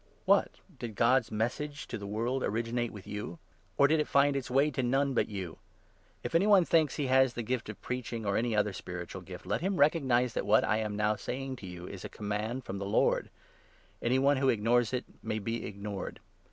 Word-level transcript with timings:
What! 0.25 0.55
did 0.79 0.95
God's 0.95 1.31
Message 1.31 1.85
36 1.85 1.85
to 1.85 1.97
the 1.99 2.07
world 2.07 2.41
originate 2.43 2.91
with 2.91 3.05
you? 3.05 3.37
or 3.77 3.87
did 3.87 3.99
it 3.99 4.07
find 4.07 4.35
its 4.35 4.49
way 4.49 4.71
to 4.71 4.81
none 4.81 5.13
but 5.13 5.29
you? 5.29 5.59
If 6.23 6.33
any 6.33 6.47
one 6.47 6.65
thinks 6.65 6.95
that 6.95 7.03
he 7.03 7.07
has 7.09 7.35
the 7.35 7.43
gift 7.43 7.69
of 7.69 7.79
preaching 7.83 8.25
or 8.25 8.35
any 8.35 8.47
37 8.55 8.59
other 8.59 8.73
spiritual 8.73 9.21
gift, 9.21 9.45
let 9.45 9.61
him 9.61 9.77
recognize 9.77 10.33
that 10.33 10.47
what 10.47 10.63
I 10.63 10.77
am 10.77 10.95
now 10.95 11.17
saying 11.17 11.57
to 11.57 11.67
you 11.67 11.85
is 11.87 12.03
a 12.03 12.09
command 12.09 12.63
from 12.63 12.79
the 12.79 12.85
Lord. 12.87 13.29
Any 14.01 14.17
one 14.17 14.37
who 14.37 14.47
38 14.47 14.53
ignores 14.57 14.91
it 14.93 15.05
may 15.21 15.37
be 15.37 15.63
ignored. 15.67 16.19